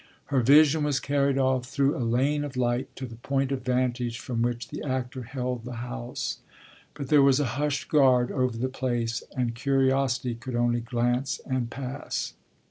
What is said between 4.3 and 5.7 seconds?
which the actor held